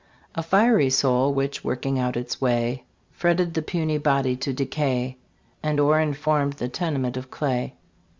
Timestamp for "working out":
1.63-2.17